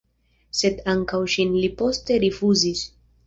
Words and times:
Sed 0.59 0.79
ankaŭ 0.93 1.19
ŝin 1.35 1.53
li 1.65 1.69
poste 1.83 2.19
rifuzis. 2.27 2.85